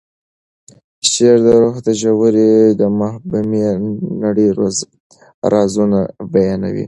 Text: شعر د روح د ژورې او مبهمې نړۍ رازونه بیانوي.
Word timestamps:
شعر 1.11 1.37
د 1.45 1.47
روح 1.61 1.75
د 1.85 1.89
ژورې 2.01 2.51
او 2.85 2.91
مبهمې 2.99 3.65
نړۍ 4.23 4.47
رازونه 5.53 5.99
بیانوي. 6.33 6.79